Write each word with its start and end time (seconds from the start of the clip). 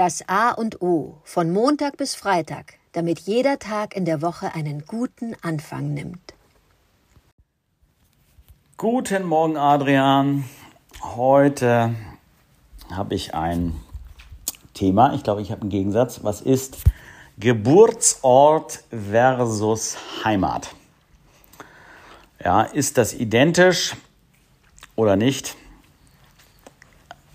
Das 0.00 0.26
A 0.28 0.52
und 0.52 0.80
O 0.80 1.18
von 1.24 1.52
Montag 1.52 1.98
bis 1.98 2.14
Freitag, 2.14 2.78
damit 2.92 3.18
jeder 3.18 3.58
Tag 3.58 3.94
in 3.94 4.06
der 4.06 4.22
Woche 4.22 4.54
einen 4.54 4.86
guten 4.86 5.36
Anfang 5.42 5.92
nimmt. 5.92 6.32
Guten 8.78 9.24
Morgen, 9.24 9.58
Adrian. 9.58 10.44
Heute 11.02 11.94
habe 12.90 13.14
ich 13.14 13.34
ein 13.34 13.78
Thema. 14.72 15.12
Ich 15.12 15.22
glaube, 15.22 15.42
ich 15.42 15.50
habe 15.50 15.60
einen 15.60 15.70
Gegensatz. 15.70 16.24
Was 16.24 16.40
ist 16.40 16.78
Geburtsort 17.36 18.82
versus 18.88 19.98
Heimat? 20.24 20.74
Ja, 22.42 22.62
ist 22.62 22.96
das 22.96 23.12
identisch 23.12 23.96
oder 24.96 25.16
nicht? 25.16 25.56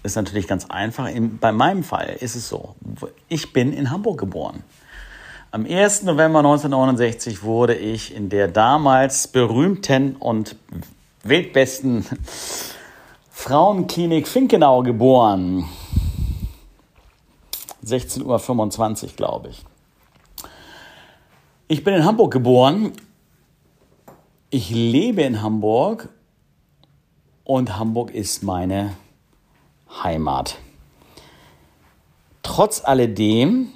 Ist 0.05 0.16
natürlich 0.16 0.48
ganz 0.48 0.66
einfach. 0.70 1.08
In, 1.08 1.40
bei 1.40 1.52
meinem 1.52 1.84
Fall 1.84 2.16
ist 2.20 2.36
es 2.36 2.48
so, 2.48 2.76
ich 3.27 3.52
bin 3.52 3.73
in 3.73 3.91
Hamburg 3.91 4.20
geboren. 4.20 4.63
Am 5.52 5.66
1. 5.66 6.04
November 6.04 6.40
1969 6.40 7.44
wurde 7.44 7.76
ich 7.76 8.13
in 8.13 8.30
der 8.30 8.48
damals 8.48 9.27
berühmten 9.27 10.16
und 10.16 10.55
weltbesten 11.23 12.05
Frauenklinik 13.32 14.27
Finkenau 14.27 14.84
geboren. 14.84 15.66
16.25 17.85 19.04
Uhr, 19.04 19.10
glaube 19.16 19.49
ich. 19.49 19.66
Ich 21.68 21.84
bin 21.84 21.94
in 21.94 22.05
Hamburg 22.05 22.32
geboren. 22.32 22.91
Ich 24.49 24.70
lebe 24.70 25.24
in 25.24 25.41
Hamburg 25.41 26.10
und 27.44 27.77
Hamburg 27.77 28.12
ist 28.12 28.44
meine 28.44 28.94
Heimat. 30.05 30.59
Trotz 32.43 32.85
alledem 32.85 33.70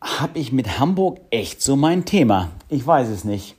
habe 0.00 0.38
ich 0.38 0.52
mit 0.52 0.78
Hamburg 0.78 1.20
echt 1.30 1.60
so 1.60 1.74
mein 1.74 2.04
Thema. 2.04 2.50
Ich 2.68 2.86
weiß 2.86 3.08
es 3.08 3.24
nicht, 3.24 3.56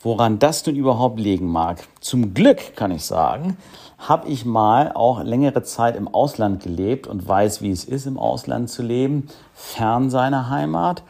woran 0.00 0.38
das 0.38 0.66
nun 0.66 0.76
überhaupt 0.76 1.18
liegen 1.18 1.46
mag. 1.46 1.82
Zum 2.00 2.34
Glück 2.34 2.76
kann 2.76 2.90
ich 2.90 3.04
sagen, 3.04 3.56
habe 3.98 4.28
ich 4.28 4.44
mal 4.44 4.92
auch 4.92 5.22
längere 5.22 5.62
Zeit 5.62 5.96
im 5.96 6.06
Ausland 6.06 6.62
gelebt 6.62 7.06
und 7.06 7.26
weiß, 7.26 7.62
wie 7.62 7.70
es 7.70 7.84
ist, 7.84 8.06
im 8.06 8.18
Ausland 8.18 8.68
zu 8.68 8.82
leben, 8.82 9.28
fern 9.54 10.10
seiner 10.10 10.50
Heimat. 10.50 11.02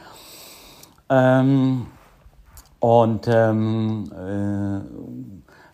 Ähm, 1.08 1.86
und 2.78 3.26
ähm, 3.26 4.12
äh, 4.12 4.80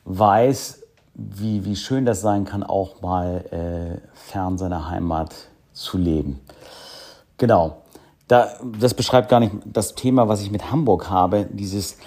weiß, 0.05 0.82
wie, 1.15 1.65
wie 1.65 1.77
schön 1.77 2.05
das 2.05 2.21
sein 2.21 2.45
kann, 2.45 2.63
auch 2.63 3.03
mal 3.03 3.45
äh, 3.51 4.09
fern 4.15 4.59
seiner 4.59 4.89
Heimat 4.89 5.35
zu 5.73 5.99
leben. 5.99 6.41
Genau. 7.39 7.79
Da, 8.29 8.49
das 8.79 8.95
beschreibt 8.95 9.29
gar 9.29 9.41
nicht 9.41 9.53
das 9.65 9.95
Thema, 9.95 10.29
was 10.29 10.43
ich 10.43 10.51
mit 10.51 10.71
Hamburg 10.71 11.11
habe. 11.11 11.47
Dieses 11.51 11.99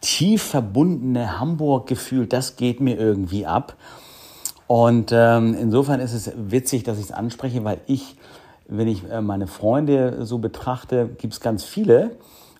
tief 0.00 0.42
verbundene 0.42 1.40
Hamburg-Gefühl, 1.40 2.26
das 2.26 2.56
geht 2.56 2.80
mir 2.80 2.96
irgendwie 2.96 3.46
ab. 3.46 3.76
Und 4.66 5.10
ähm, 5.12 5.56
insofern 5.58 6.00
ist 6.00 6.12
es 6.12 6.30
witzig, 6.36 6.84
dass 6.84 6.98
ich 6.98 7.06
es 7.06 7.12
anspreche, 7.12 7.64
weil 7.64 7.80
ich, 7.86 8.16
wenn 8.68 8.86
ich 8.86 9.10
äh, 9.10 9.20
meine 9.20 9.46
Freunde 9.46 10.24
so 10.26 10.38
betrachte, 10.38 11.08
gibt 11.18 11.32
es 11.32 11.40
ganz 11.40 11.64
viele, 11.64 12.16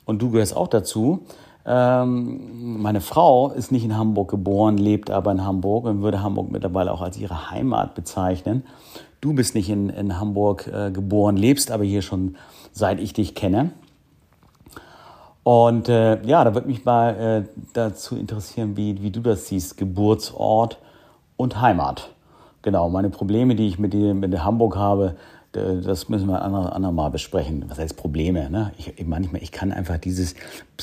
und 0.09 0.23
du 0.23 0.31
gehörst 0.31 0.57
auch 0.57 0.69
dazu, 0.69 1.27
ähm, 1.71 2.81
meine 2.81 3.03
Frau 3.03 3.51
ist 3.51 3.71
nicht 3.71 3.85
in 3.85 3.97
Hamburg 3.97 4.31
geboren, 4.31 4.79
lebt 4.79 5.11
aber 5.11 5.33
in 5.33 5.45
Hamburg 5.45 5.85
und 5.85 6.01
würde 6.01 6.23
Hamburg 6.23 6.51
mittlerweile 6.51 6.93
auch 6.93 7.03
als 7.03 7.19
ihre 7.19 7.51
Heimat 7.51 7.95
bezeichnen. 7.95 8.65
Du 9.21 9.35
bist 9.35 9.55
nicht 9.55 9.69
in, 9.69 9.91
in 9.91 10.19
Hamburg 10.19 10.67
äh, 10.67 10.91
geboren, 10.91 11.37
lebst 11.37 11.71
aber 11.71 11.85
hier 11.85 12.01
schon 12.01 12.37
seit 12.73 13.01
ich 13.01 13.13
dich 13.13 13.35
kenne. 13.35 13.73
Und 15.43 15.91
äh, 15.91 16.25
ja, 16.25 16.43
da 16.45 16.55
würde 16.55 16.69
mich 16.69 16.87
mal 16.87 17.45
äh, 17.47 17.61
dazu 17.75 18.17
interessieren, 18.17 18.77
wie, 18.77 19.03
wie 19.03 19.11
du 19.11 19.21
das 19.21 19.47
siehst, 19.49 19.77
Geburtsort 19.77 20.79
und 21.37 21.61
Heimat. 21.61 22.11
Genau, 22.63 22.89
meine 22.89 23.11
Probleme, 23.11 23.55
die 23.55 23.67
ich 23.67 23.79
mit, 23.79 23.93
die, 23.93 24.15
mit 24.15 24.43
Hamburg 24.43 24.77
habe, 24.77 25.17
das 25.53 26.11
müssen 26.11 26.29
wir 26.29 26.43
andermal 26.43 27.11
besprechen. 27.11 27.65
Was 27.69 27.79
heißt 27.79 27.97
Probleme? 27.97 28.51
Ne? 28.51 28.73
Ich, 28.77 29.07
manchmal, 29.07 29.43
ich 29.43 29.51
kann 29.51 29.73
einfach 29.73 29.97
dieses 29.97 30.35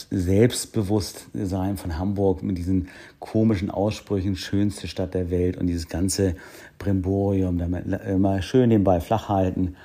Selbstbewusstsein 0.10 1.78
von 1.78 2.00
Hamburg 2.00 2.42
mit 2.42 2.58
diesen 2.58 2.90
komischen 3.20 3.70
Aussprüchen, 3.70 4.36
schönste 4.36 4.88
Stadt 4.88 5.14
der 5.14 5.30
Welt 5.30 5.58
und 5.58 5.68
dieses 5.68 5.88
ganze 5.88 6.36
Brimborium, 6.80 7.60
immer 7.60 8.42
schön 8.42 8.72
den 8.72 8.84
Ball 8.84 9.02
flach 9.02 9.30
halten. 9.30 9.76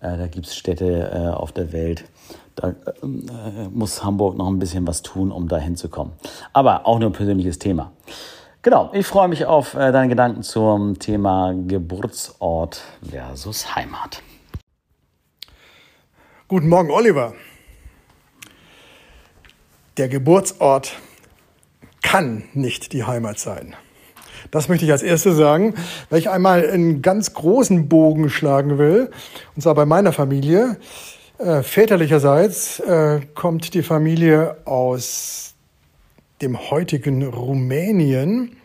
Äh, 0.00 0.18
da 0.18 0.26
gibt 0.26 0.46
es 0.46 0.56
Städte 0.56 1.10
äh, 1.12 1.28
auf 1.34 1.52
der 1.52 1.72
Welt. 1.72 2.04
Da 2.56 2.74
muss 3.70 4.02
Hamburg 4.02 4.36
noch 4.36 4.48
ein 4.48 4.58
bisschen 4.58 4.86
was 4.86 5.02
tun, 5.02 5.30
um 5.30 5.48
da 5.48 5.58
hinzukommen. 5.58 6.14
Aber 6.52 6.86
auch 6.86 6.98
nur 6.98 7.10
ein 7.10 7.12
persönliches 7.12 7.58
Thema. 7.58 7.92
Genau, 8.66 8.90
ich 8.92 9.06
freue 9.06 9.28
mich 9.28 9.44
auf 9.44 9.74
deine 9.74 10.08
Gedanken 10.08 10.42
zum 10.42 10.98
Thema 10.98 11.54
Geburtsort 11.68 12.82
versus 13.08 13.76
Heimat. 13.76 14.24
Guten 16.48 16.68
Morgen, 16.68 16.90
Oliver. 16.90 17.34
Der 19.96 20.08
Geburtsort 20.08 20.96
kann 22.02 22.42
nicht 22.54 22.92
die 22.92 23.04
Heimat 23.04 23.38
sein. 23.38 23.76
Das 24.50 24.68
möchte 24.68 24.84
ich 24.84 24.90
als 24.90 25.04
erstes 25.04 25.36
sagen, 25.36 25.76
weil 26.10 26.18
ich 26.18 26.28
einmal 26.28 26.68
einen 26.68 27.02
ganz 27.02 27.34
großen 27.34 27.88
Bogen 27.88 28.30
schlagen 28.30 28.78
will. 28.78 29.12
Und 29.54 29.62
zwar 29.62 29.76
bei 29.76 29.86
meiner 29.86 30.12
Familie. 30.12 30.76
Äh, 31.38 31.62
väterlicherseits 31.62 32.80
äh, 32.80 33.20
kommt 33.32 33.74
die 33.74 33.84
Familie 33.84 34.56
aus 34.64 35.46
dem 36.42 36.70
heutigen 36.70 37.22
Rumänien, 37.22 38.56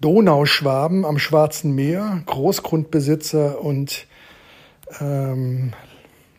Donauschwaben 0.00 1.04
am 1.04 1.18
Schwarzen 1.18 1.74
Meer, 1.74 2.22
Großgrundbesitzer 2.26 3.60
und 3.60 4.06
ähm, 5.00 5.72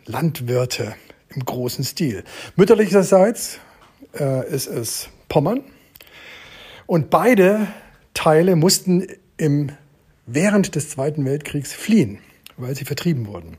Landwirte 0.06 0.96
im 1.30 1.46
großen 1.46 1.84
Stil. 1.84 2.24
Mütterlicherseits 2.56 3.60
äh, 4.20 4.48
ist 4.50 4.68
es 4.68 5.10
Pommern. 5.30 5.64
Und 6.86 7.10
beide 7.10 7.68
Teile 8.14 8.56
mussten 8.56 9.08
im, 9.38 9.72
während 10.26 10.76
des 10.76 10.90
Zweiten 10.90 11.26
Weltkriegs 11.26 11.74
fliehen, 11.74 12.20
weil 12.58 12.76
sie 12.76 12.86
vertrieben 12.86 13.28
wurden. 13.28 13.58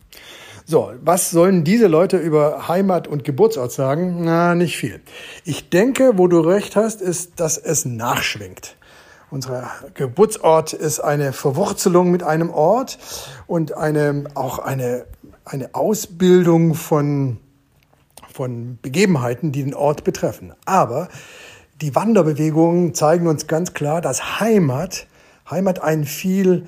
So, 0.67 0.93
was 1.03 1.31
sollen 1.31 1.63
diese 1.65 1.89
Leute 1.89 2.17
über 2.17 2.69
Heimat 2.69 3.07
und 3.07 3.25
Geburtsort 3.25 3.73
sagen? 3.73 4.25
Na, 4.25 4.55
nicht 4.55 4.77
viel. 4.77 5.01
Ich 5.45 5.69
denke, 5.69 6.17
wo 6.17 6.27
du 6.27 6.41
recht 6.41 6.75
hast, 6.75 7.03
ist, 7.03 7.39
dass 7.39 7.59
es 7.59 7.85
nachschwingt. 7.85 8.77
Unser 9.31 9.71
Geburtsort 9.95 10.73
ist 10.73 11.01
eine 11.01 11.33
Verwurzelung 11.33 12.11
mit 12.11 12.23
einem 12.23 12.51
Ort 12.51 12.99
und 13.47 13.77
eine, 13.77 14.25
auch 14.35 14.59
eine 14.59 15.07
eine 15.45 15.75
Ausbildung 15.75 16.75
von, 16.75 17.39
von 18.33 18.79
Begebenheiten, 18.81 19.53
die 19.53 19.63
den 19.63 19.75
Ort 19.75 20.05
betreffen. 20.05 20.55
Aber 20.65 21.09
die 21.81 21.95
Wanderbewegungen 21.95 22.95
zeigen 22.95 23.27
uns 23.27 23.47
ganz 23.47 23.75
klar, 23.75 24.01
dass 24.01 24.41
Heimat, 24.41 25.07
Heimat 25.51 25.83
ein 25.83 26.05
viel, 26.05 26.67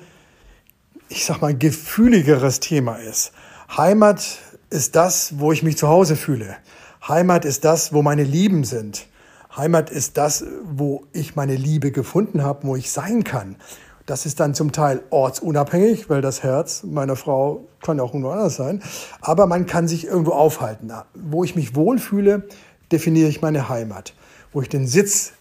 ich 1.09 1.25
sag 1.25 1.41
mal, 1.41 1.57
gefühligeres 1.57 2.59
Thema 2.59 2.95
ist. 2.95 3.31
Heimat 3.75 4.39
ist 4.69 4.95
das, 4.95 5.39
wo 5.39 5.51
ich 5.51 5.61
mich 5.61 5.77
zu 5.77 5.87
Hause 5.89 6.15
fühle. 6.15 6.55
Heimat 7.05 7.43
ist 7.43 7.65
das, 7.65 7.93
wo 7.93 8.01
meine 8.01 8.23
Lieben 8.23 8.63
sind. 8.63 9.07
Heimat 9.55 9.89
ist 9.89 10.17
das, 10.17 10.45
wo 10.63 11.03
ich 11.11 11.35
meine 11.35 11.55
Liebe 11.55 11.91
gefunden 11.91 12.43
habe, 12.43 12.65
wo 12.65 12.75
ich 12.75 12.91
sein 12.91 13.23
kann. 13.23 13.57
Das 14.05 14.25
ist 14.25 14.39
dann 14.39 14.53
zum 14.53 14.71
Teil 14.71 15.03
ortsunabhängig, 15.09 16.09
weil 16.09 16.21
das 16.21 16.43
Herz 16.43 16.83
meiner 16.83 17.17
Frau 17.17 17.67
kann 17.83 17.99
auch 17.99 18.13
irgendwo 18.13 18.29
anders 18.29 18.55
sein. 18.55 18.81
Aber 19.19 19.47
man 19.47 19.65
kann 19.65 19.87
sich 19.87 20.07
irgendwo 20.07 20.31
aufhalten. 20.31 20.91
Wo 21.13 21.43
ich 21.43 21.55
mich 21.55 21.75
wohlfühle, 21.75 22.47
definiere 22.91 23.27
ich 23.27 23.41
meine 23.41 23.67
Heimat. 23.67 24.15
Wo 24.53 24.61
ich 24.61 24.69
den 24.69 24.87
Sitz 24.87 25.33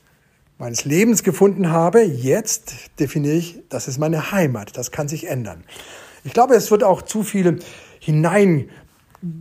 meines 0.59 0.85
Lebens 0.85 1.23
gefunden 1.23 1.71
habe, 1.71 2.03
jetzt 2.03 2.73
definiere 2.99 3.37
ich, 3.37 3.63
das 3.69 3.87
ist 3.87 3.99
meine 3.99 4.33
Heimat. 4.33 4.77
Das 4.77 4.91
kann 4.91 5.07
sich 5.07 5.29
ändern. 5.29 5.63
Ich 6.25 6.33
glaube, 6.33 6.57
es 6.57 6.73
wird 6.73 6.83
auch 6.83 7.03
zu 7.03 7.23
viel 7.23 7.61
hinein 8.01 8.69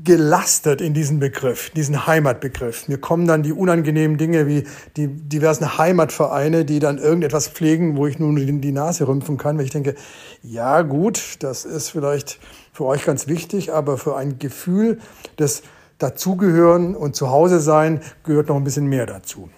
gelastet 0.03 0.81
in 0.81 0.93
diesen 0.93 1.19
Begriff, 1.19 1.69
diesen 1.71 2.07
Heimatbegriff. 2.07 2.87
Mir 2.87 2.97
kommen 2.97 3.27
dann 3.27 3.43
die 3.43 3.51
unangenehmen 3.51 4.17
Dinge 4.17 4.47
wie 4.47 4.63
die 4.95 5.07
diversen 5.07 5.77
Heimatvereine, 5.77 6.65
die 6.65 6.79
dann 6.79 6.97
irgendetwas 6.97 7.49
pflegen, 7.49 7.97
wo 7.97 8.07
ich 8.07 8.17
nun 8.17 8.35
die 8.61 8.71
Nase 8.71 9.07
rümpfen 9.07 9.37
kann, 9.37 9.57
weil 9.57 9.65
ich 9.65 9.71
denke, 9.71 9.95
ja 10.41 10.81
gut, 10.81 11.37
das 11.39 11.65
ist 11.65 11.89
vielleicht 11.89 12.39
für 12.71 12.85
euch 12.85 13.05
ganz 13.05 13.27
wichtig, 13.27 13.73
aber 13.73 13.97
für 13.97 14.15
ein 14.15 14.39
Gefühl 14.39 14.99
des 15.37 15.63
Dazugehören 15.97 16.95
und 16.95 17.15
Zuhause 17.15 17.59
sein 17.59 18.01
gehört 18.23 18.49
noch 18.49 18.55
ein 18.55 18.63
bisschen 18.63 18.87
mehr 18.87 19.05
dazu. 19.05 19.49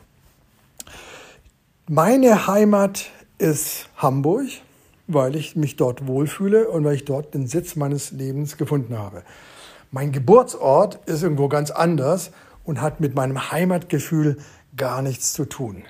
Meine 1.88 2.48
Heimat 2.48 3.12
ist 3.38 3.90
Hamburg. 3.96 4.46
Weil 5.08 5.36
ich 5.36 5.56
mich 5.56 5.76
dort 5.76 6.08
wohlfühle 6.08 6.70
und 6.70 6.84
weil 6.84 6.96
ich 6.96 7.06
dort 7.06 7.34
den 7.34 7.48
Sitz 7.48 7.76
meines 7.76 8.12
Lebens 8.12 8.58
gefunden 8.58 8.98
habe. 8.98 9.24
Mein 9.92 10.12
Geburtsort 10.12 11.00
ist 11.06 11.24
irgendwo 11.24 11.48
ganz 11.48 11.72
anders 11.72 12.32
und 12.66 12.82
hat 12.82 13.00
mit 13.00 13.16
meinem 13.16 13.52
Heimatgefühl 13.52 14.38
gar 14.76 15.02
nichts 15.02 15.34
zu 15.34 15.46
tun. 15.46 15.84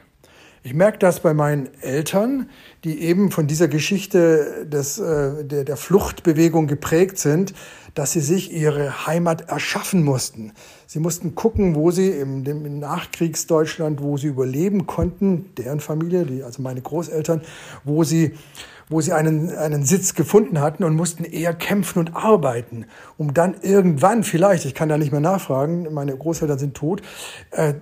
Ich 0.64 0.74
merke 0.74 0.98
das 0.98 1.22
bei 1.22 1.34
meinen 1.34 1.70
Eltern, 1.82 2.50
die 2.84 3.02
eben 3.02 3.32
von 3.32 3.48
dieser 3.48 3.68
Geschichte 3.70 4.68
des, 4.68 5.00
äh, 5.00 5.46
der, 5.46 5.64
der 5.64 5.78
Fluchtbewegung 5.78 6.68
geprägt 6.68 7.20
sind, 7.20 7.54
dass 7.94 8.12
sie 8.12 8.20
sich 8.20 8.52
ihre 8.52 9.08
Heimat 9.08 9.50
erschaffen 9.50 10.04
mussten. 10.04 10.52
Sie 10.86 11.00
mussten 11.00 11.36
gucken, 11.36 11.74
wo 11.74 11.92
sie 11.92 12.10
im, 12.10 12.46
im 12.46 12.80
Nachkriegsdeutschland, 12.80 14.02
wo 14.02 14.18
sie 14.18 14.28
überleben 14.28 14.88
konnten, 14.88 15.52
deren 15.58 15.80
Familie, 15.80 16.26
die, 16.26 16.44
also 16.44 16.62
meine 16.62 16.82
Großeltern, 16.82 17.42
wo 17.86 18.04
sie 18.04 18.34
wo 18.90 19.02
sie 19.02 19.14
einen, 19.14 19.56
einen 19.56 19.84
Sitz 19.84 20.14
gefunden 20.14 20.62
hatten 20.62 20.84
und 20.84 20.96
mussten 20.96 21.26
eher 21.26 21.54
kämpfen 21.54 22.00
und 22.00 22.16
arbeiten, 22.16 22.86
um 23.18 23.34
dann 23.34 23.56
irgendwann 23.62 24.24
vielleicht, 24.24 24.66
ich 24.66 24.74
kann 24.74 24.90
da 24.90 24.98
nicht 24.98 25.12
mehr 25.12 25.22
nachfragen, 25.22 25.94
meine 25.94 26.16
Großeltern 26.16 26.58
sind 26.58 26.76
tot, 26.76 27.02
äh, 27.52 27.74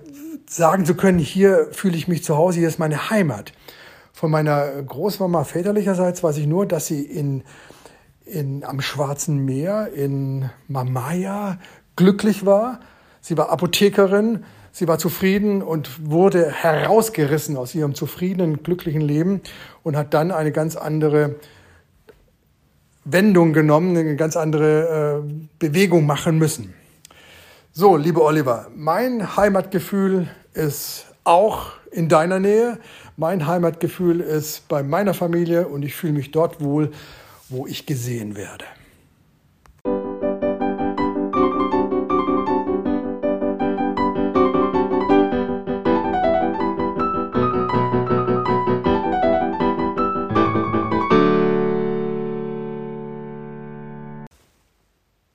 sagen 0.48 0.84
zu 0.84 0.94
können, 0.94 1.18
hier 1.18 1.68
fühle 1.72 1.96
ich 1.96 2.08
mich 2.08 2.24
zu 2.24 2.36
Hause, 2.36 2.58
hier 2.58 2.68
ist 2.68 2.78
meine 2.78 3.10
Heimat. 3.10 3.52
Von 4.12 4.30
meiner 4.30 4.82
Großmama 4.82 5.44
väterlicherseits 5.44 6.22
weiß 6.22 6.38
ich 6.38 6.46
nur, 6.46 6.66
dass 6.66 6.86
sie 6.86 7.02
in, 7.02 7.44
in, 8.24 8.64
am 8.64 8.80
Schwarzen 8.80 9.44
Meer 9.44 9.92
in 9.92 10.50
Mamaya 10.68 11.58
glücklich 11.96 12.46
war. 12.46 12.80
Sie 13.20 13.36
war 13.36 13.50
Apothekerin, 13.50 14.44
sie 14.76 14.86
war 14.86 14.98
zufrieden 14.98 15.62
und 15.62 16.10
wurde 16.10 16.52
herausgerissen 16.52 17.56
aus 17.56 17.74
ihrem 17.74 17.94
zufriedenen, 17.94 18.62
glücklichen 18.62 19.00
Leben 19.00 19.40
und 19.82 19.96
hat 19.96 20.12
dann 20.12 20.30
eine 20.30 20.52
ganz 20.52 20.76
andere 20.76 21.36
Wendung 23.06 23.54
genommen, 23.54 23.96
eine 23.96 24.16
ganz 24.16 24.36
andere 24.36 25.24
äh, 25.24 25.32
Bewegung 25.58 26.04
machen 26.04 26.36
müssen. 26.36 26.74
So, 27.72 27.96
liebe 27.96 28.22
Oliver, 28.22 28.66
mein 28.76 29.36
Heimatgefühl 29.38 30.28
ist 30.52 31.06
auch 31.24 31.70
in 31.90 32.10
deiner 32.10 32.38
Nähe. 32.38 32.78
Mein 33.16 33.46
Heimatgefühl 33.46 34.20
ist 34.20 34.68
bei 34.68 34.82
meiner 34.82 35.14
Familie 35.14 35.68
und 35.68 35.86
ich 35.86 35.94
fühle 35.94 36.12
mich 36.12 36.32
dort 36.32 36.60
wohl, 36.60 36.92
wo 37.48 37.66
ich 37.66 37.86
gesehen 37.86 38.36
werde. 38.36 38.66